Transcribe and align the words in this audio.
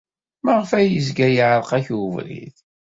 Maɣef 0.43 0.71
ay 0.77 0.87
yezga 0.93 1.27
iɛerreq-ak 1.31 1.87
ubrid? 2.03 2.55